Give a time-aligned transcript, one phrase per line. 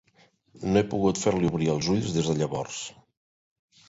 [0.67, 2.81] No he pogut fer-li obrir els ulls des de llavors.